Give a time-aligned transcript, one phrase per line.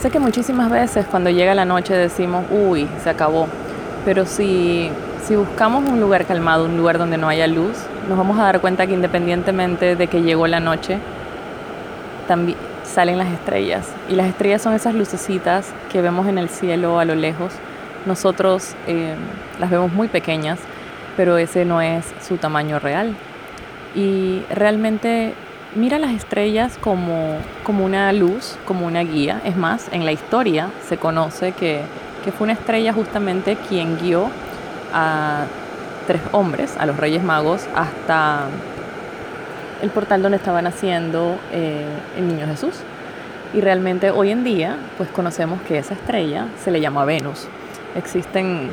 [0.00, 3.48] Sé que muchísimas veces cuando llega la noche decimos, uy, se acabó.
[4.04, 4.90] Pero si,
[5.26, 7.76] si buscamos un lugar calmado, un lugar donde no haya luz,
[8.08, 10.98] nos vamos a dar cuenta que independientemente de que llegó la noche,
[12.28, 13.88] también salen las estrellas.
[14.08, 17.52] Y las estrellas son esas lucecitas que vemos en el cielo a lo lejos.
[18.04, 19.14] Nosotros eh,
[19.58, 20.58] las vemos muy pequeñas,
[21.16, 23.16] pero ese no es su tamaño real.
[23.94, 25.34] Y realmente
[25.76, 29.40] mira las estrellas como, como una luz, como una guía.
[29.44, 31.82] Es más, en la historia se conoce que,
[32.24, 34.28] que fue una estrella justamente quien guió
[34.92, 35.44] a
[36.06, 38.46] tres hombres, a los Reyes Magos, hasta
[39.82, 41.84] el portal donde estaba naciendo eh,
[42.16, 42.74] el niño Jesús.
[43.54, 47.46] Y realmente hoy en día, pues conocemos que esa estrella se le llama Venus.
[47.94, 48.68] Existen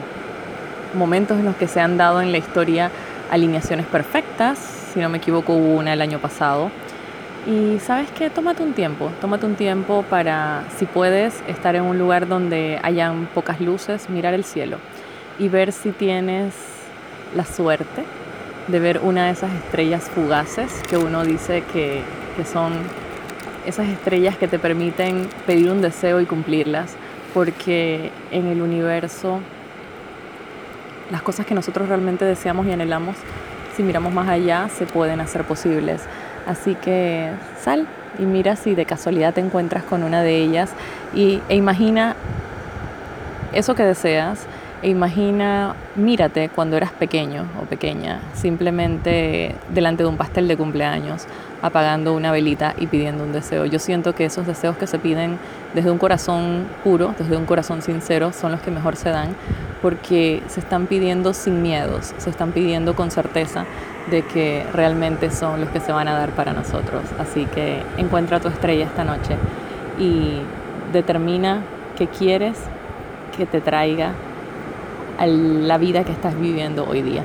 [0.93, 2.91] momentos en los que se han dado en la historia
[3.31, 4.59] alineaciones perfectas,
[4.93, 6.69] si no me equivoco hubo una el año pasado,
[7.45, 11.97] y sabes qué, tómate un tiempo, tómate un tiempo para, si puedes, estar en un
[11.97, 14.77] lugar donde hayan pocas luces, mirar el cielo
[15.39, 16.53] y ver si tienes
[17.35, 18.03] la suerte
[18.67, 22.01] de ver una de esas estrellas fugaces que uno dice que,
[22.37, 22.73] que son
[23.65, 26.95] esas estrellas que te permiten pedir un deseo y cumplirlas,
[27.33, 29.39] porque en el universo
[31.11, 33.17] las cosas que nosotros realmente deseamos y anhelamos,
[33.75, 36.03] si miramos más allá, se pueden hacer posibles.
[36.45, 37.87] Así que sal
[38.19, 40.71] y mira si de casualidad te encuentras con una de ellas
[41.13, 42.15] y, e imagina
[43.53, 44.45] eso que deseas
[44.83, 51.25] e imagina, mírate cuando eras pequeño o pequeña, simplemente delante de un pastel de cumpleaños,
[51.61, 53.65] apagando una velita y pidiendo un deseo.
[53.65, 55.39] Yo siento que esos deseos que se piden
[55.73, 59.29] desde un corazón puro, desde un corazón sincero, son los que mejor se dan
[59.81, 63.65] porque se están pidiendo sin miedos, se están pidiendo con certeza
[64.11, 67.03] de que realmente son los que se van a dar para nosotros.
[67.19, 69.37] Así que encuentra tu estrella esta noche
[69.97, 70.41] y
[70.91, 71.61] determina
[71.97, 72.57] qué quieres
[73.37, 74.11] que te traiga
[75.17, 77.23] a la vida que estás viviendo hoy día.